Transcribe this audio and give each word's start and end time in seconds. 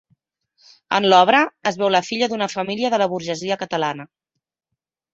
En 0.99 1.07
l'obra, 1.11 1.43
es 1.73 1.77
veu 1.83 1.93
la 1.97 2.03
filla 2.09 2.31
d'una 2.33 2.49
família 2.57 2.93
de 2.97 3.03
la 3.05 3.11
burgesia 3.15 3.63
catalana. 3.65 4.11